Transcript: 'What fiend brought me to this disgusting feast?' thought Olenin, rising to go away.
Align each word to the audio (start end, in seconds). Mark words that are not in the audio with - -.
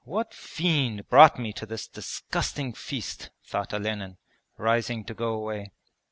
'What 0.03 0.33
fiend 0.33 1.07
brought 1.09 1.37
me 1.37 1.53
to 1.53 1.67
this 1.67 1.87
disgusting 1.87 2.73
feast?' 2.73 3.29
thought 3.45 3.71
Olenin, 3.71 4.17
rising 4.57 5.05
to 5.05 5.13
go 5.13 5.33
away. 5.35 5.73